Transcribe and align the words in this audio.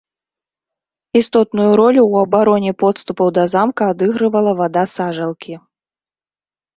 Істотную 1.19 1.67
ролю 1.79 2.01
ў 2.11 2.23
абароне 2.25 2.71
подступаў 2.83 3.27
да 3.37 3.43
замка 3.53 3.83
адыгрывала 3.97 4.51
вада 4.63 4.83
сажалкі. 4.95 5.53